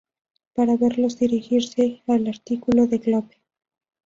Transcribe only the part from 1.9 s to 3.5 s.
al artículo de globe.